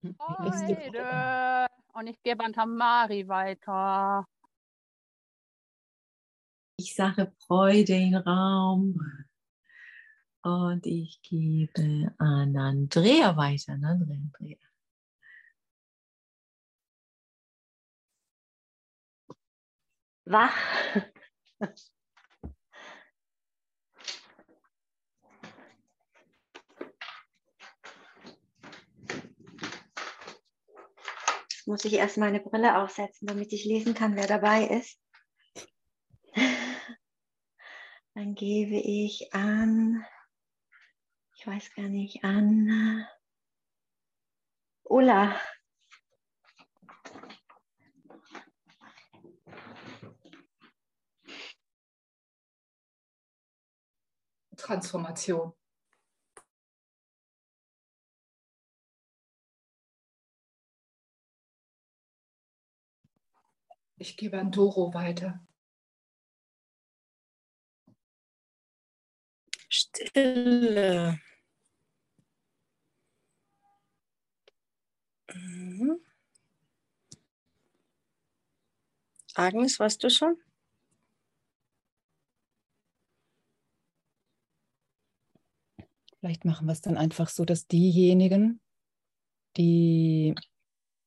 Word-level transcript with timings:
Freude. 0.00 1.66
Und 1.92 2.06
ich 2.06 2.22
gebe 2.22 2.44
an 2.44 2.52
Tamari 2.52 3.26
weiter. 3.28 4.24
Ich 6.76 6.94
sage 6.94 7.32
Freude 7.46 7.94
in 7.94 8.14
Raum. 8.14 9.00
Und 10.42 10.86
ich 10.86 11.20
gebe 11.22 12.14
an 12.18 12.56
Andrea 12.56 13.36
weiter. 13.36 13.72
An 13.72 13.84
Andrea. 13.84 14.56
Wach. 20.26 20.54
muss 31.68 31.84
ich 31.84 31.92
erst 31.92 32.16
meine 32.16 32.40
Brille 32.40 32.78
aufsetzen, 32.78 33.28
damit 33.28 33.52
ich 33.52 33.66
lesen 33.66 33.92
kann, 33.92 34.16
wer 34.16 34.26
dabei 34.26 34.64
ist. 34.64 34.98
Dann 38.14 38.34
gebe 38.34 38.76
ich 38.76 39.34
an, 39.34 40.02
ich 41.36 41.46
weiß 41.46 41.74
gar 41.74 41.88
nicht, 41.88 42.24
an 42.24 43.06
Ulla. 44.84 45.38
Transformation. 54.56 55.52
Ich 63.98 64.16
gebe 64.16 64.38
an 64.38 64.52
Doro 64.52 64.94
weiter. 64.94 65.40
Stille. 69.68 71.18
Mhm. 75.34 75.98
Agnes, 79.34 79.78
warst 79.78 80.02
du 80.04 80.10
schon? 80.10 80.36
Vielleicht 86.20 86.44
machen 86.44 86.66
wir 86.66 86.72
es 86.72 86.80
dann 86.80 86.96
einfach 86.96 87.28
so, 87.28 87.44
dass 87.44 87.66
diejenigen, 87.68 88.60
die 89.56 90.34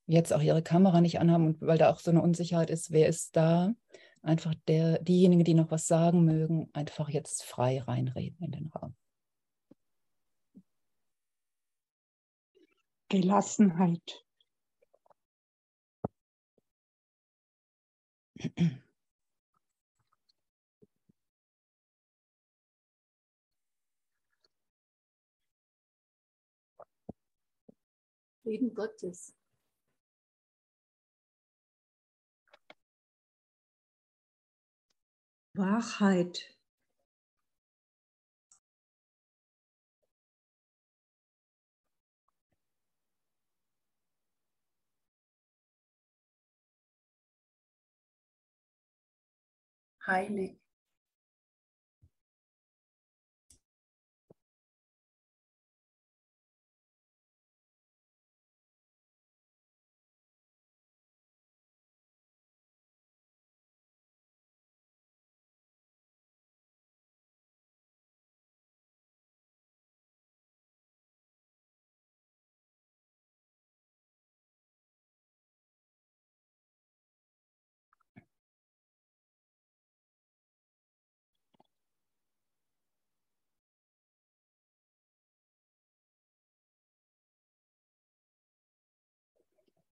jetzt 0.07 0.33
auch 0.33 0.41
ihre 0.41 0.61
Kamera 0.61 1.01
nicht 1.01 1.19
anhaben 1.19 1.47
und 1.47 1.61
weil 1.61 1.77
da 1.77 1.91
auch 1.91 1.99
so 1.99 2.11
eine 2.11 2.21
Unsicherheit 2.21 2.69
ist, 2.69 2.91
wer 2.91 3.07
ist 3.07 3.35
da, 3.35 3.73
einfach 4.21 4.53
der, 4.67 4.99
diejenigen, 4.99 5.43
die 5.43 5.53
noch 5.53 5.71
was 5.71 5.87
sagen 5.87 6.25
mögen, 6.25 6.69
einfach 6.73 7.09
jetzt 7.09 7.43
frei 7.43 7.81
reinreden 7.81 8.45
in 8.45 8.51
den 8.51 8.67
Raum. 8.67 8.95
Gelassenheit. 13.09 14.23
Frieden 28.43 28.73
Gottes. 28.73 29.35
Wahrheit. 35.55 36.51
Heilig. 50.05 50.60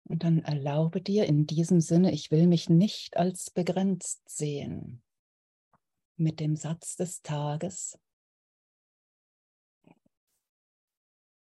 Und 0.10 0.24
dann 0.24 0.40
erlaube 0.40 1.02
dir 1.02 1.28
in 1.28 1.46
diesem 1.46 1.82
Sinne, 1.82 2.12
ich 2.12 2.32
will 2.32 2.48
mich 2.48 2.68
nicht 2.68 3.16
als 3.16 3.52
begrenzt 3.52 4.28
sehen. 4.28 5.04
Mit 6.18 6.40
dem 6.40 6.56
Satz 6.56 6.98
des 6.98 7.22
Tages, 7.22 7.98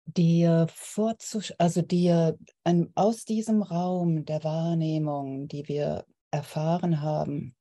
dir 0.05 0.67
vorzusch 0.69 1.53
also 1.57 1.81
dir 1.81 2.37
ein, 2.63 2.91
aus 2.95 3.25
diesem 3.25 3.63
Raum 3.63 4.25
der 4.25 4.43
Wahrnehmung, 4.43 5.47
die 5.47 5.67
wir 5.67 6.05
erfahren 6.31 7.01
haben, 7.01 7.55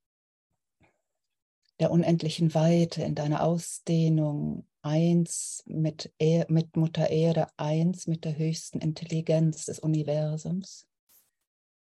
der 1.81 1.91
unendlichen 1.91 2.55
Weite 2.55 3.03
in 3.03 3.15
deiner 3.15 3.45
Ausdehnung, 3.45 4.67
eins 4.83 5.63
mit, 5.67 6.13
er, 6.19 6.47
mit 6.51 6.77
Mutter 6.77 7.09
Erde, 7.09 7.47
eins 7.57 8.07
mit 8.07 8.25
der 8.25 8.37
höchsten 8.37 8.81
Intelligenz 8.81 9.65
des 9.67 9.79
Universums, 9.79 10.87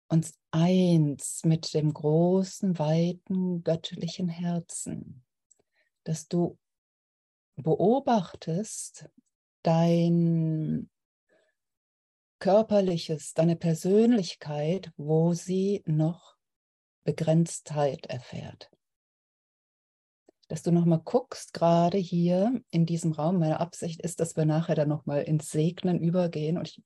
uns 0.08 0.38
eins 0.50 1.44
mit 1.44 1.74
dem 1.74 1.92
großen, 1.92 2.78
weiten, 2.78 3.62
göttlichen 3.64 4.28
Herzen, 4.28 5.24
dass 6.04 6.28
du 6.28 6.58
beobachtest 7.56 9.08
dein 9.62 10.88
körperliches, 12.38 13.34
deine 13.34 13.56
Persönlichkeit, 13.56 14.92
wo 14.96 15.32
sie 15.32 15.82
noch 15.86 16.36
Begrenztheit 17.04 18.06
erfährt. 18.06 18.70
Dass 20.48 20.62
du 20.62 20.70
nochmal 20.70 21.00
guckst, 21.04 21.54
gerade 21.54 21.98
hier 21.98 22.60
in 22.70 22.86
diesem 22.86 23.12
Raum. 23.12 23.38
Meine 23.38 23.58
Absicht 23.58 24.00
ist, 24.02 24.20
dass 24.20 24.36
wir 24.36 24.44
nachher 24.44 24.76
dann 24.76 24.88
nochmal 24.88 25.22
ins 25.22 25.50
Segnen 25.50 25.98
übergehen. 25.98 26.58
Und 26.58 26.68
ich 26.68 26.82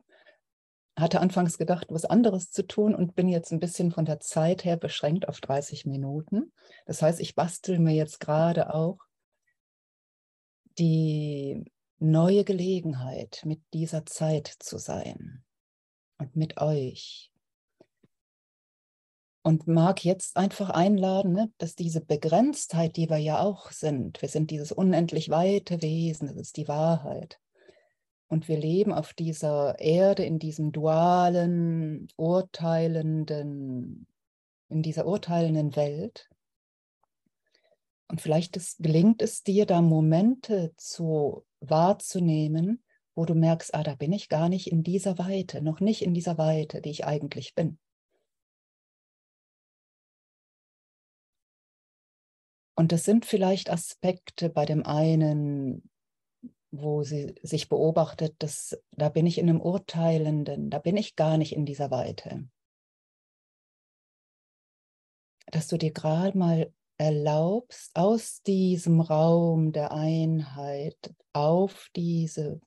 hatte 1.01 1.21
anfangs 1.21 1.59
gedacht, 1.59 1.89
was 1.91 2.05
anderes 2.05 2.51
zu 2.51 2.67
tun 2.67 2.95
und 2.95 3.15
bin 3.15 3.29
jetzt 3.29 3.53
ein 3.53 3.61
bisschen 3.61 3.91
von 3.91 4.05
der 4.05 4.21
Zeit 4.21 4.65
her 4.65 4.77
beschränkt 4.77 5.29
auf 5.29 5.41
30 5.41 5.87
Minuten. 5.87 6.53
Das 6.87 7.03
heißt, 7.03 7.21
ich 7.21 7.35
bastel 7.35 7.79
mir 7.79 7.95
jetzt 7.95 8.21
gerade 8.21 8.75
auch 8.75 8.99
die 10.79 11.65
neue 11.99 12.45
Gelegenheit, 12.45 13.43
mit 13.45 13.61
dieser 13.75 14.07
Zeit 14.07 14.47
zu 14.59 14.79
sein 14.79 15.45
und 16.19 16.37
mit 16.37 16.61
euch. 16.61 17.31
Und 19.43 19.67
mag 19.67 20.05
jetzt 20.05 20.37
einfach 20.37 20.69
einladen, 20.71 21.33
ne, 21.33 21.51
dass 21.57 21.75
diese 21.75 22.03
Begrenztheit, 22.03 22.97
die 22.97 23.09
wir 23.09 23.17
ja 23.17 23.41
auch 23.41 23.71
sind, 23.71 24.21
wir 24.21 24.29
sind 24.29 24.51
dieses 24.51 24.71
unendlich 24.71 25.31
weite 25.31 25.81
Wesen, 25.81 26.29
das 26.29 26.37
ist 26.37 26.57
die 26.59 26.69
Wahrheit, 26.69 27.41
und 28.31 28.47
wir 28.47 28.57
leben 28.57 28.93
auf 28.93 29.13
dieser 29.13 29.81
Erde 29.81 30.25
in 30.25 30.39
diesem 30.39 30.71
dualen, 30.71 32.07
urteilenden, 32.17 34.07
in 34.69 34.83
dieser 34.83 35.05
urteilenden 35.05 35.75
Welt. 35.75 36.31
Und 38.07 38.21
vielleicht 38.21 38.57
ist, 38.57 38.79
gelingt 38.79 39.21
es 39.21 39.43
dir, 39.43 39.67
da 39.67 39.83
Momente 39.83 40.73
zu 40.77 41.45
wahrzunehmen, 41.59 42.85
wo 43.17 43.25
du 43.25 43.35
merkst, 43.35 43.75
ah, 43.75 43.83
da 43.83 43.97
bin 43.97 44.13
ich 44.13 44.29
gar 44.29 44.49
nicht 44.49 44.71
in 44.71 44.85
dieser 44.85 45.19
Weite, 45.19 45.61
noch 45.61 45.81
nicht 45.81 46.03
in 46.03 46.15
dieser 46.15 46.39
Weite, 46.39 46.81
die 46.81 46.91
ich 46.91 47.05
eigentlich 47.05 47.57
bin. 47.57 47.81
Und 52.77 52.93
das 52.93 53.05
sind 53.05 53.27
vielleicht 53.27 53.71
Aspekte 53.71 54.51
bei 54.51 54.67
dem 54.67 54.87
einen, 54.87 55.91
wo 56.71 57.03
sie 57.03 57.35
sich 57.43 57.69
beobachtet, 57.69 58.35
dass 58.39 58.81
da 58.93 59.09
bin 59.09 59.27
ich 59.27 59.39
in 59.39 59.49
einem 59.49 59.61
Urteilenden, 59.61 60.71
da 60.71 60.79
bin 60.79 60.97
ich 60.97 61.17
gar 61.17 61.37
nicht 61.37 61.53
in 61.53 61.67
dieser 61.67 61.91
Weite. 61.91 62.49
Dass 65.47 65.67
du 65.67 65.77
dir 65.77 65.93
gerade 65.93 66.39
mal 66.39 66.73
erlaubst, 66.97 67.91
aus 67.95 68.43
diesem 68.43 69.01
Raum 69.01 69.73
der 69.73 69.91
Einheit 69.93 71.15
auf 71.33 71.89
diese 71.97 72.61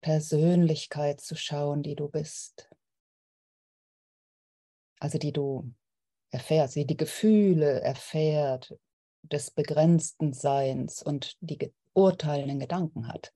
Persönlichkeit 0.00 1.20
zu 1.20 1.36
schauen, 1.36 1.82
die 1.82 1.94
du 1.94 2.08
bist. 2.08 2.70
Also 4.98 5.18
die 5.18 5.32
du 5.32 5.72
erfährst, 6.30 6.76
die 6.76 6.86
die 6.86 6.96
Gefühle 6.96 7.80
erfährt 7.80 8.74
des 9.22 9.50
begrenzten 9.50 10.32
Seins 10.32 11.02
und 11.02 11.36
die 11.40 11.72
urteilenden 11.94 12.60
Gedanken 12.60 13.08
hat. 13.08 13.32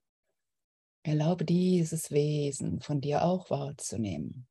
Erlaube 1.03 1.45
dieses 1.45 2.11
Wesen 2.11 2.81
von 2.81 3.01
dir 3.01 3.23
auch 3.23 3.49
wahrzunehmen 3.49 4.47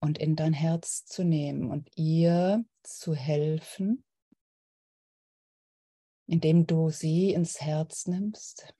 und 0.00 0.18
in 0.18 0.36
dein 0.36 0.52
Herz 0.52 1.04
zu 1.04 1.24
nehmen 1.24 1.70
und 1.70 1.90
ihr 1.96 2.64
zu 2.82 3.14
helfen, 3.14 4.04
indem 6.26 6.66
du 6.66 6.90
sie 6.90 7.32
ins 7.32 7.60
Herz 7.60 8.06
nimmst, 8.06 8.74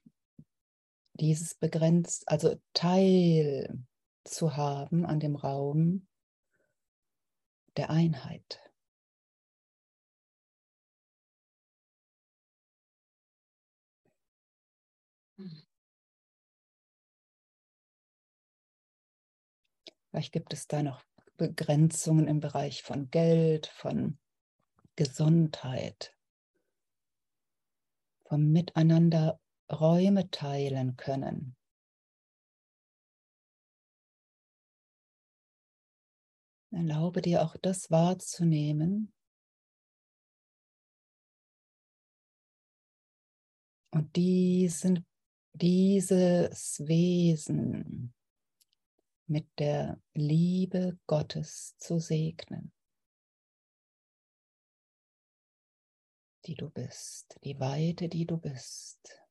dieses 1.13 1.55
begrenzt, 1.55 2.27
also 2.27 2.55
Teil 2.73 3.85
zu 4.23 4.55
haben 4.55 5.05
an 5.05 5.19
dem 5.19 5.35
Raum 5.35 6.07
der 7.75 7.89
Einheit. 7.89 8.66
Vielleicht 20.17 20.33
gibt 20.33 20.51
es 20.51 20.65
da 20.65 20.81
noch 20.81 21.03
Begrenzungen 21.37 22.27
im 22.27 22.39
Bereich 22.39 22.81
von 22.81 23.11
Geld, 23.11 23.67
von 23.67 24.17
Gesundheit, 24.95 26.17
vom 28.25 28.51
Miteinander 28.51 29.39
Räume 29.71 30.31
teilen 30.31 30.97
können. 30.97 31.55
Erlaube 36.71 37.21
dir 37.21 37.43
auch 37.43 37.55
das 37.61 37.91
wahrzunehmen 37.91 39.13
und 43.91 44.15
diesen, 44.15 45.05
dieses 45.53 46.79
Wesen 46.87 48.15
mit 49.27 49.47
der 49.59 50.01
Liebe 50.13 50.97
Gottes 51.05 51.75
zu 51.77 51.99
segnen, 51.99 52.71
die 56.45 56.55
du 56.55 56.69
bist, 56.69 57.37
die 57.43 57.59
Weite, 57.59 58.07
die 58.07 58.25
du 58.25 58.37
bist. 58.37 59.21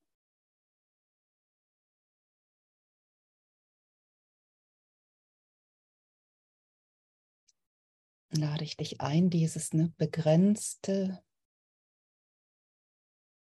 Lade 8.31 8.65
ich 8.65 8.77
dich 8.77 9.01
ein, 9.01 9.31
dieses 9.31 9.73
ne, 9.73 9.95
begrenzte 9.97 11.25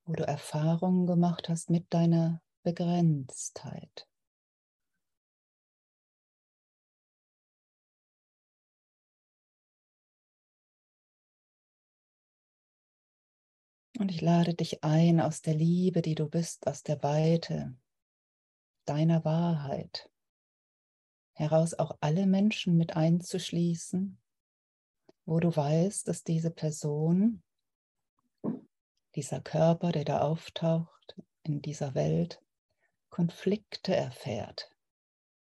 wo 0.04 0.14
du 0.14 0.26
Erfahrungen 0.26 1.06
gemacht 1.06 1.48
hast 1.48 1.70
mit 1.70 1.86
deiner 1.94 2.42
Begrenztheit. 2.64 4.09
Und 14.00 14.10
ich 14.10 14.22
lade 14.22 14.54
dich 14.54 14.82
ein 14.82 15.20
aus 15.20 15.42
der 15.42 15.52
Liebe, 15.52 16.00
die 16.00 16.14
du 16.14 16.26
bist, 16.26 16.66
aus 16.66 16.82
der 16.82 17.02
Weite 17.02 17.76
deiner 18.86 19.26
Wahrheit, 19.26 20.10
heraus 21.34 21.74
auch 21.74 21.98
alle 22.00 22.26
Menschen 22.26 22.78
mit 22.78 22.96
einzuschließen, 22.96 24.18
wo 25.26 25.38
du 25.38 25.54
weißt, 25.54 26.08
dass 26.08 26.24
diese 26.24 26.50
Person, 26.50 27.42
dieser 29.16 29.42
Körper, 29.42 29.92
der 29.92 30.04
da 30.04 30.22
auftaucht 30.22 31.20
in 31.42 31.60
dieser 31.60 31.94
Welt, 31.94 32.42
Konflikte 33.10 33.94
erfährt, 33.94 34.74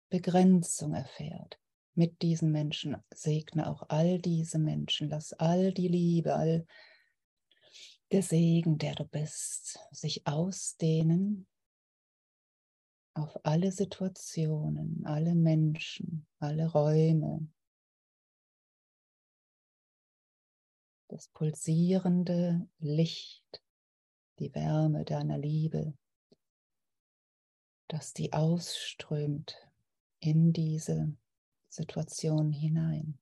Begrenzung 0.09 0.95
erfährt. 0.95 1.59
Mit 1.93 2.23
diesen 2.23 2.51
Menschen 2.51 2.97
segne 3.13 3.69
auch 3.69 3.83
all 3.89 4.17
diese 4.17 4.57
Menschen, 4.57 5.09
lass 5.09 5.31
all 5.33 5.71
die 5.71 5.89
Liebe, 5.89 6.33
all 6.33 6.61
die 6.61 6.90
der 8.11 8.23
Segen, 8.23 8.77
der 8.77 8.95
du 8.95 9.05
bist, 9.05 9.79
sich 9.91 10.27
ausdehnen 10.27 11.47
auf 13.13 13.39
alle 13.43 13.71
Situationen, 13.71 15.05
alle 15.05 15.35
Menschen, 15.35 16.27
alle 16.39 16.69
Räume. 16.71 17.47
Das 21.07 21.27
pulsierende 21.29 22.69
Licht, 22.79 23.61
die 24.39 24.53
Wärme 24.55 25.03
deiner 25.03 25.37
Liebe, 25.37 25.93
dass 27.87 28.13
die 28.13 28.31
ausströmt 28.31 29.55
in 30.19 30.53
diese 30.53 31.15
Situation 31.67 32.51
hinein. 32.51 33.20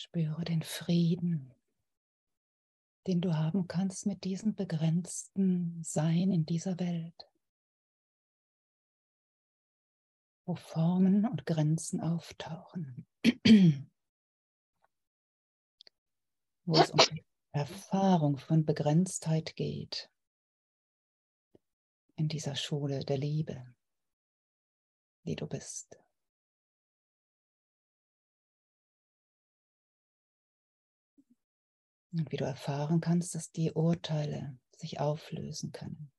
Spüre 0.00 0.44
den 0.44 0.62
Frieden, 0.62 1.54
den 3.06 3.20
du 3.20 3.34
haben 3.34 3.68
kannst 3.68 4.06
mit 4.06 4.24
diesem 4.24 4.54
begrenzten 4.54 5.84
Sein 5.84 6.32
in 6.32 6.46
dieser 6.46 6.78
Welt, 6.78 7.30
wo 10.46 10.54
Formen 10.54 11.26
und 11.26 11.44
Grenzen 11.44 12.00
auftauchen, 12.00 13.06
wo 16.64 16.76
es 16.78 16.90
um 16.92 17.00
die 17.12 17.22
Erfahrung 17.52 18.38
von 18.38 18.64
Begrenztheit 18.64 19.54
geht 19.54 20.10
in 22.16 22.28
dieser 22.28 22.56
Schule 22.56 23.00
der 23.00 23.18
Liebe, 23.18 23.74
die 25.26 25.36
du 25.36 25.46
bist. 25.46 25.99
Und 32.12 32.32
wie 32.32 32.36
du 32.36 32.44
erfahren 32.44 33.00
kannst, 33.00 33.34
dass 33.34 33.52
die 33.52 33.72
Urteile 33.72 34.58
sich 34.76 34.98
auflösen 34.98 35.72
können. 35.72 36.10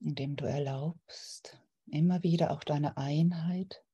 Indem 0.00 0.36
du 0.36 0.46
erlaubst, 0.46 1.60
immer 1.86 2.22
wieder 2.22 2.52
auch 2.52 2.64
deine 2.64 2.96
Einheit 2.96 3.84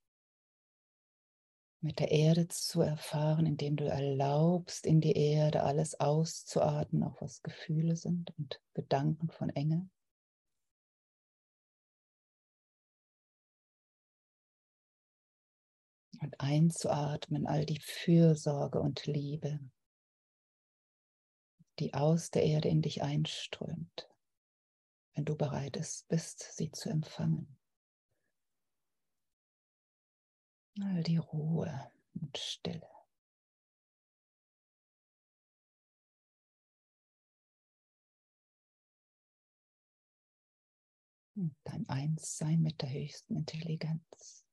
mit 1.80 1.98
der 1.98 2.10
Erde 2.10 2.48
zu 2.48 2.80
erfahren, 2.80 3.46
indem 3.46 3.76
du 3.76 3.84
erlaubst, 3.84 4.86
in 4.86 5.00
die 5.00 5.16
Erde 5.16 5.62
alles 5.62 5.98
auszuatmen, 5.98 7.02
auch 7.02 7.20
was 7.20 7.42
Gefühle 7.42 7.96
sind 7.96 8.32
und 8.38 8.60
Gedanken 8.74 9.30
von 9.30 9.50
Enge. 9.50 9.88
Und 16.26 16.40
einzuatmen 16.40 17.46
all 17.46 17.64
die 17.64 17.78
Fürsorge 17.78 18.80
und 18.80 19.06
Liebe, 19.06 19.60
die 21.78 21.94
aus 21.94 22.32
der 22.32 22.42
Erde 22.42 22.68
in 22.68 22.82
dich 22.82 23.04
einströmt, 23.04 24.08
wenn 25.14 25.24
du 25.24 25.36
bereit 25.36 25.78
bist, 26.08 26.42
sie 26.56 26.72
zu 26.72 26.90
empfangen. 26.90 27.56
all 30.82 31.04
die 31.04 31.18
Ruhe 31.18 31.92
und 32.14 32.36
Stille. 32.36 32.90
Und 41.36 41.54
dein 41.62 41.88
Einssein 41.88 42.62
mit 42.62 42.82
der 42.82 42.90
höchsten 42.90 43.36
Intelligenz. 43.36 44.45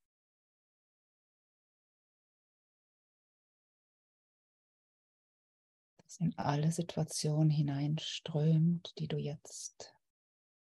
In 6.18 6.36
alle 6.38 6.72
Situationen 6.72 7.50
hineinströmt, 7.50 8.92
die 8.98 9.08
du 9.08 9.16
jetzt 9.16 9.94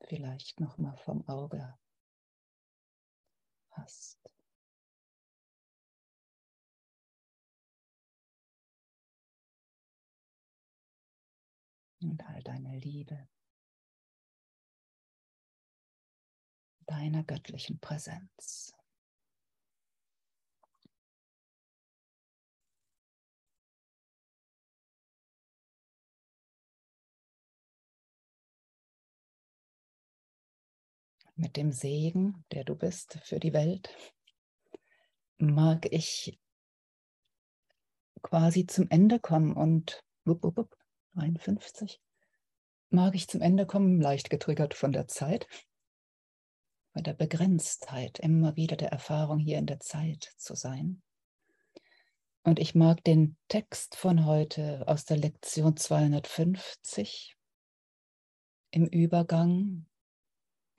vielleicht 0.02 0.60
noch 0.60 0.78
mal 0.78 0.98
vom 0.98 1.28
Auge 1.28 1.78
hast. 3.72 4.22
und 12.04 12.24
all 12.28 12.42
deine 12.42 12.80
Liebe, 12.80 13.28
deiner 16.86 17.24
göttlichen 17.24 17.80
Präsenz. 17.80 18.74
Mit 31.42 31.58
dem 31.58 31.72
Segen, 31.72 32.46
der 32.52 32.64
du 32.64 32.76
bist 32.76 33.18
für 33.24 33.40
die 33.40 33.52
Welt, 33.52 33.90
mag 35.40 35.92
ich 35.92 36.40
quasi 38.22 38.68
zum 38.68 38.88
Ende 38.92 39.20
kommen 39.20 39.56
und 39.56 40.04
wupp, 40.24 40.44
wupp, 40.44 40.58
wupp, 40.58 40.78
53, 41.16 42.00
mag 42.92 43.16
ich 43.16 43.28
zum 43.28 43.42
Ende 43.42 43.66
kommen, 43.66 44.00
leicht 44.00 44.30
getriggert 44.30 44.76
von 44.76 44.92
der 44.92 45.08
Zeit, 45.08 45.48
bei 46.94 47.02
der 47.02 47.14
Begrenztheit, 47.14 48.20
immer 48.20 48.56
wieder 48.56 48.76
der 48.76 48.92
Erfahrung 48.92 49.40
hier 49.40 49.58
in 49.58 49.66
der 49.66 49.80
Zeit 49.80 50.36
zu 50.38 50.54
sein. 50.54 51.02
Und 52.44 52.60
ich 52.60 52.76
mag 52.76 53.04
den 53.04 53.36
Text 53.48 53.96
von 53.96 54.28
heute 54.28 54.88
aus 54.88 55.06
der 55.06 55.18
Lektion 55.18 55.76
250 55.76 57.36
im 58.70 58.86
Übergang 58.86 59.88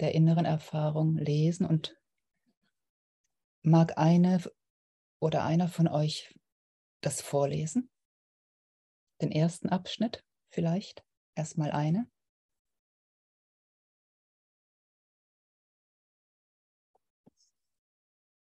der 0.02 0.14
inneren 0.14 0.44
Erfahrung 0.44 1.16
lesen 1.16 1.64
und 1.64 1.96
mag 3.62 3.96
eine 3.96 4.42
oder 5.18 5.44
einer 5.44 5.68
von 5.68 5.88
euch 5.88 6.38
das 7.00 7.22
vorlesen 7.22 7.88
den 9.22 9.30
ersten 9.30 9.68
Abschnitt 9.68 10.24
vielleicht, 10.50 11.04
erstmal 11.34 11.70
eine. 11.70 12.10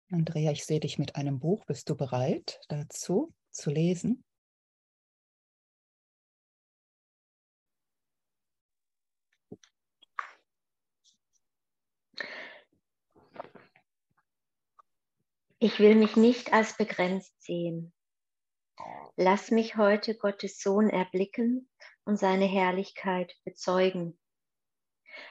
Andrea, 0.10 0.52
ich 0.52 0.66
sehe 0.66 0.82
dich 0.82 0.98
mit 0.98 1.16
einem 1.16 1.40
Buch. 1.40 1.64
Bist 1.66 1.90
du 1.90 1.96
bereit 1.96 2.60
dazu 2.68 3.34
zu 3.52 3.70
lesen? 3.70 4.26
Ich 15.64 15.78
will 15.78 15.94
mich 15.94 16.16
nicht 16.16 16.54
als 16.54 16.76
begrenzt 16.76 17.40
sehen. 17.44 17.94
Lass 19.16 19.52
mich 19.52 19.78
heute 19.78 20.16
Gottes 20.16 20.60
Sohn 20.60 20.90
erblicken 20.90 21.70
und 22.04 22.18
seine 22.18 22.46
Herrlichkeit 22.46 23.32
bezeugen. 23.44 24.18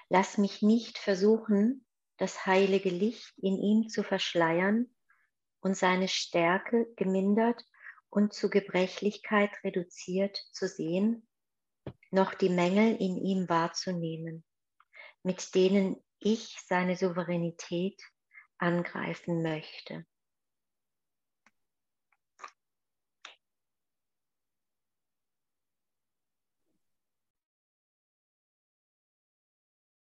Lass 0.09 0.39
mich 0.39 0.63
nicht 0.63 0.99
versuchen, 0.99 1.85
das 2.17 2.47
heilige 2.47 2.91
Licht 2.91 3.35
in 3.39 3.59
ihm 3.59 3.89
zu 3.89 4.05
verschleiern 4.05 4.95
und 5.63 5.77
seine 5.77 6.07
Stärke 6.07 6.87
gemindert 6.95 7.65
und 8.09 8.33
zu 8.33 8.51
Gebrechlichkeit 8.51 9.51
reduziert 9.65 10.37
zu 10.53 10.69
sehen, 10.69 11.27
noch 12.13 12.35
die 12.35 12.51
Mängel 12.51 12.95
in 12.95 13.17
ihm 13.17 13.49
wahrzunehmen, 13.49 14.45
mit 15.25 15.57
denen 15.57 16.01
ich 16.21 16.57
seine 16.69 16.95
Souveränität 16.95 18.01
angreifen 18.59 19.43
möchte. 19.43 20.07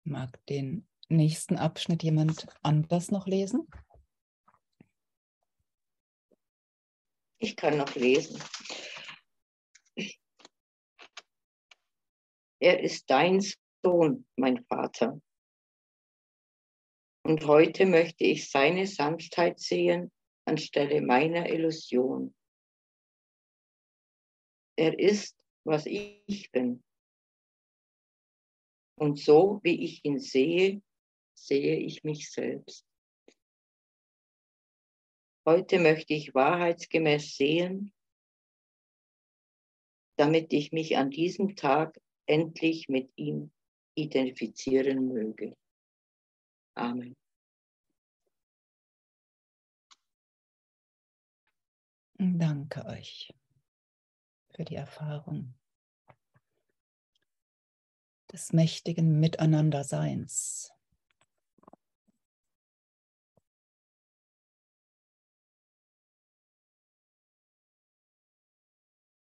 Mag 0.09 0.43
den 0.47 0.87
nächsten 1.07 1.55
Abschnitt 1.55 2.01
jemand 2.01 2.47
anders 2.63 3.11
noch 3.11 3.27
lesen? 3.27 3.67
Ich 7.37 7.55
kann 7.55 7.77
noch 7.77 7.93
lesen. 7.93 8.41
Er 12.59 12.79
ist 12.81 13.07
dein 13.11 13.39
Sohn, 13.83 14.25
mein 14.35 14.65
Vater. 14.65 15.21
Und 17.21 17.45
heute 17.45 17.85
möchte 17.85 18.23
ich 18.23 18.49
seine 18.49 18.87
Sanftheit 18.87 19.59
sehen 19.59 20.11
anstelle 20.45 21.01
meiner 21.01 21.47
Illusion. 21.51 22.33
Er 24.75 24.97
ist, 24.97 25.37
was 25.63 25.85
ich 25.85 26.49
bin. 26.51 26.83
Und 28.99 29.17
so 29.17 29.61
wie 29.63 29.85
ich 29.85 30.03
ihn 30.03 30.19
sehe, 30.19 30.81
sehe 31.33 31.77
ich 31.77 32.03
mich 32.03 32.29
selbst. 32.29 32.85
Heute 35.45 35.79
möchte 35.79 36.13
ich 36.13 36.35
wahrheitsgemäß 36.35 37.37
sehen, 37.37 37.93
damit 40.17 40.51
ich 40.51 40.73
mich 40.73 40.97
an 40.97 41.11
diesem 41.11 41.55
Tag 41.55 41.97
endlich 42.25 42.89
mit 42.89 43.09
ihm 43.15 43.51
identifizieren 43.95 45.07
möge. 45.07 45.55
Amen. 46.75 47.15
Danke 52.17 52.85
euch 52.85 53.33
für 54.53 54.65
die 54.65 54.75
Erfahrung 54.75 55.53
des 58.31 58.53
mächtigen 58.53 59.19
Miteinanderseins. 59.19 60.71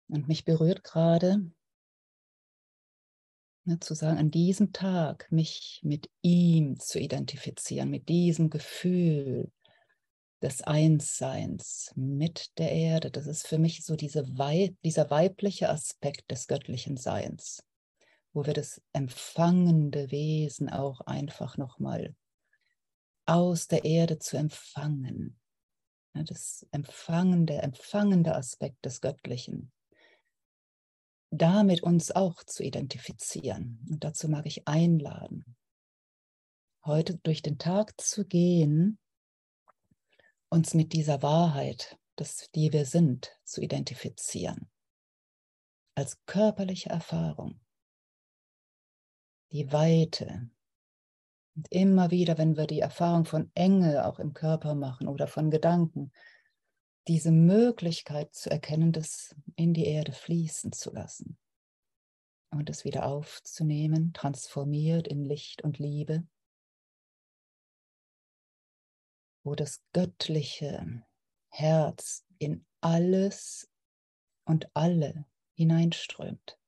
Und 0.09 0.29
mich 0.29 0.45
berührt 0.45 0.85
gerade, 0.85 1.51
ne, 3.65 3.81
zu 3.81 3.95
sagen, 3.95 4.19
an 4.19 4.31
diesem 4.31 4.73
Tag 4.73 5.31
mich 5.33 5.81
mit 5.83 6.11
ihm 6.21 6.79
zu 6.79 6.99
identifizieren, 6.99 7.89
mit 7.89 8.09
diesem 8.11 8.51
Gefühl 8.51 9.51
des 10.43 10.61
Einsseins 10.63 11.93
mit 11.95 12.59
der 12.59 12.73
Erde. 12.73 13.11
Das 13.11 13.27
ist 13.27 13.47
für 13.47 13.59
mich 13.59 13.85
so 13.85 13.97
diese 13.97 14.37
Wei 14.37 14.77
dieser 14.85 15.09
weibliche 15.11 15.71
Aspekt 15.71 16.31
des 16.31 16.47
göttlichen 16.47 16.97
Seins 16.97 17.65
wo 18.33 18.47
wir 18.47 18.55
das 18.55 18.81
empfangende 18.93 20.11
Wesen 20.11 20.71
auch 20.71 21.01
einfach 21.03 21.57
nochmal 21.57 22.15
aus 23.27 23.69
der 23.69 23.85
Erde 23.85 24.19
zu 24.19 24.37
empfangen, 24.37 25.39
das 26.15 26.67
empfangende, 26.73 27.55
empfangende 27.55 28.35
Aspekt 28.35 28.85
des 28.85 29.01
Göttlichen, 29.01 29.73
damit 31.31 31.83
uns 31.83 32.11
auch 32.11 32.45
zu 32.45 32.62
identifizieren. 32.62 33.87
Und 33.91 34.05
dazu 34.05 34.29
mag 34.29 34.47
ich 34.47 34.69
einladen, 34.69 35.57
heute 36.85 37.17
durch 37.19 37.43
den 37.43 37.59
Tag 37.59 37.99
zu 38.01 38.27
gehen, 38.27 38.99
uns 40.51 40.75
mit 40.75 40.93
dieser 40.93 41.23
Wahrheit, 41.23 41.97
dass 42.17 42.51
die 42.55 42.73
wir 42.73 42.85
sind, 42.85 43.35
zu 43.45 43.62
identifizieren. 43.62 44.71
Als 45.95 46.19
körperliche 46.27 46.91
Erfahrung. 46.91 47.62
Die 49.53 49.71
Weite. 49.73 50.51
Und 51.55 51.71
immer 51.71 52.11
wieder, 52.11 52.39
wenn 52.39 52.57
wir 52.57 52.67
die 52.67 52.81
Erfahrung 52.81 53.27
von 53.27 53.51
Enge 53.55 54.07
auch 54.07 54.19
im 54.19 54.33
Körper 54.33 54.75
machen 54.75 55.07
oder 55.07 55.27
von 55.27 55.51
Gedanken, 55.51 56.13
diese 57.09 57.31
Möglichkeit 57.31 58.35
zu 58.35 58.51
erkennen, 58.51 58.93
das 58.93 59.35
in 59.57 59.75
die 59.75 59.85
Erde 59.85 60.13
fließen 60.13 60.73
zu 60.73 60.93
lassen 60.93 61.37
und 62.51 62.71
es 62.71 62.85
wieder 62.85 63.07
aufzunehmen, 63.07 64.13
transformiert 64.13 65.09
in 65.09 65.25
Licht 65.25 65.63
und 65.63 65.79
Liebe 65.79 66.25
wo 69.45 69.55
das 69.55 69.83
göttliche 69.93 71.05
Herz 71.49 72.25
in 72.39 72.65
alles 72.81 73.69
und 74.45 74.71
alle 74.75 75.27
hineinströmt. 75.55 76.59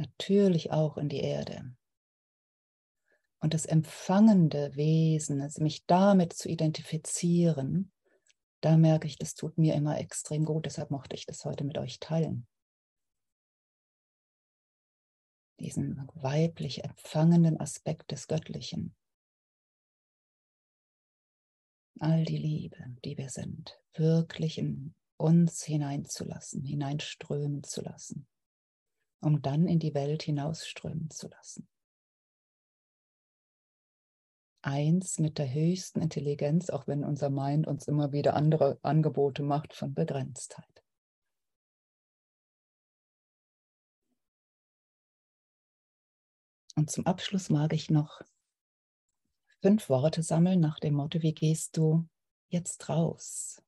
Natürlich 0.00 0.72
auch 0.72 0.96
in 0.96 1.10
die 1.10 1.20
Erde. 1.20 1.76
Und 3.40 3.52
das 3.52 3.66
empfangende 3.66 4.74
Wesen, 4.74 5.42
also 5.42 5.62
mich 5.62 5.84
damit 5.84 6.32
zu 6.32 6.48
identifizieren, 6.48 7.92
da 8.62 8.78
merke 8.78 9.06
ich, 9.06 9.18
das 9.18 9.34
tut 9.34 9.58
mir 9.58 9.74
immer 9.74 9.98
extrem 9.98 10.46
gut. 10.46 10.64
Deshalb 10.64 10.90
mochte 10.90 11.16
ich 11.16 11.26
das 11.26 11.44
heute 11.44 11.64
mit 11.64 11.76
euch 11.76 12.00
teilen. 12.00 12.46
Diesen 15.58 16.08
weiblich 16.14 16.82
empfangenden 16.82 17.60
Aspekt 17.60 18.10
des 18.10 18.26
Göttlichen 18.26 18.96
all 21.98 22.24
die 22.24 22.38
Liebe, 22.38 22.96
die 23.04 23.18
wir 23.18 23.28
sind, 23.28 23.78
wirklich 23.92 24.56
in 24.56 24.94
uns 25.18 25.62
hineinzulassen, 25.62 26.64
hineinströmen 26.64 27.62
zu 27.62 27.82
lassen, 27.82 28.26
um 29.20 29.42
dann 29.42 29.66
in 29.66 29.78
die 29.78 29.94
Welt 29.94 30.22
hinausströmen 30.22 31.10
zu 31.10 31.28
lassen. 31.28 31.68
Eins 34.62 35.18
mit 35.18 35.38
der 35.38 35.52
höchsten 35.52 36.02
Intelligenz, 36.02 36.68
auch 36.68 36.86
wenn 36.86 37.04
unser 37.04 37.30
Mind 37.30 37.66
uns 37.66 37.88
immer 37.88 38.12
wieder 38.12 38.34
andere 38.34 38.78
Angebote 38.82 39.42
macht 39.42 39.72
von 39.72 39.94
Begrenztheit. 39.94 40.82
Und 46.76 46.90
zum 46.90 47.06
Abschluss 47.06 47.50
mag 47.50 47.72
ich 47.72 47.90
noch 47.90 48.20
fünf 49.60 49.88
Worte 49.88 50.22
sammeln 50.22 50.60
nach 50.60 50.78
dem 50.78 50.94
Motto, 50.94 51.20
wie 51.22 51.34
gehst 51.34 51.76
du 51.76 52.08
jetzt 52.48 52.88
raus? 52.88 53.62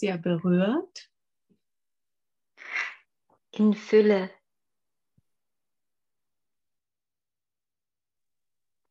Sehr 0.00 0.16
berührt. 0.16 1.12
In 3.50 3.74
Fülle. 3.74 4.30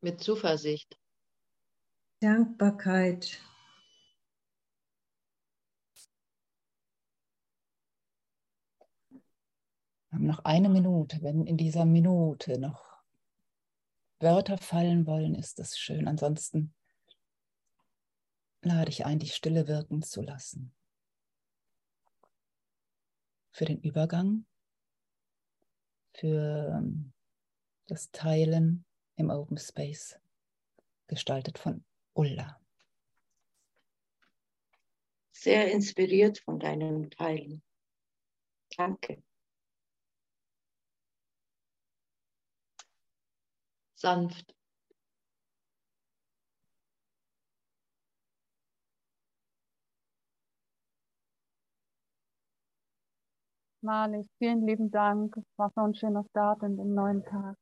Mit 0.01 0.21
Zuversicht. 0.21 0.99
Dankbarkeit. 2.19 3.41
Wir 10.09 10.11
haben 10.11 10.27
noch 10.27 10.45
eine 10.45 10.69
Minute. 10.69 11.23
Wenn 11.23 11.47
in 11.47 11.57
dieser 11.57 11.85
Minute 11.85 12.59
noch 12.59 12.85
Wörter 14.19 14.59
fallen 14.59 15.07
wollen, 15.07 15.33
ist 15.33 15.57
das 15.57 15.75
schön. 15.75 16.07
Ansonsten 16.07 16.75
lade 18.61 18.91
ich 18.91 19.07
ein, 19.07 19.17
die 19.17 19.29
Stille 19.29 19.67
wirken 19.67 20.03
zu 20.03 20.21
lassen. 20.21 20.75
Für 23.51 23.65
den 23.65 23.81
Übergang, 23.81 24.45
für 26.13 26.75
ähm, 26.77 27.13
das 27.87 28.11
Teilen 28.11 28.85
im 29.15 29.29
Open 29.29 29.57
Space, 29.57 30.19
gestaltet 31.07 31.57
von 31.57 31.83
Ulla. 32.13 32.59
Sehr 35.31 35.71
inspiriert 35.71 36.39
von 36.39 36.59
deinem 36.59 37.09
Teilen. 37.09 37.63
Danke. 38.75 39.23
sanft. 43.99 44.58
Marlies, 53.81 54.27
vielen 54.37 54.65
lieben 54.65 54.91
Dank. 54.91 55.35
Es 55.37 55.43
war 55.57 55.71
so 55.73 55.81
ein 55.81 55.95
schöner 55.95 56.25
Start 56.31 56.63
in 56.63 56.75
den 56.75 56.93
neuen 56.93 57.23
Tag. 57.23 57.57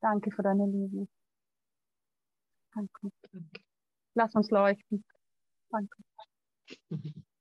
Danke 0.00 0.30
für 0.32 0.42
deine 0.42 0.66
Liebe. 0.66 1.06
Danke. 2.74 3.10
Lass 4.14 4.34
uns 4.34 4.50
leuchten. 4.50 5.04
Danke. 5.70 5.96